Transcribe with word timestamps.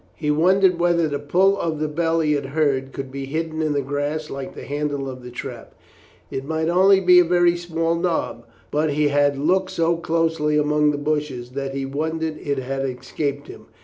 He 0.15 0.31
wondered 0.31 0.79
whether 0.79 1.07
the 1.07 1.19
pull 1.19 1.59
of 1.59 1.77
the 1.79 1.87
bell 1.87 2.21
he 2.21 2.33
had 2.33 2.47
heard 2.47 2.91
could 2.91 3.11
be 3.11 3.25
hidden 3.27 3.61
in 3.61 3.73
the 3.73 3.83
grass 3.83 4.31
like 4.31 4.55
the 4.55 4.63
handle 4.63 5.07
of 5.07 5.21
the 5.21 5.29
trap. 5.29 5.75
It 6.31 6.43
might 6.43 6.69
only 6.69 6.99
be 6.99 7.19
a 7.19 7.23
very 7.23 7.55
small 7.55 7.93
knob, 7.93 8.47
but 8.71 8.93
he 8.93 9.09
had 9.09 9.37
looked 9.37 9.69
so 9.69 9.97
closely 9.97 10.57
among 10.57 10.89
the 10.89 10.97
bushes 10.97 11.51
that 11.51 11.75
he 11.75 11.85
wondered 11.85 12.39
it 12.39 12.57
had 12.57 12.83
escaped 12.83 13.47
him. 13.47 13.67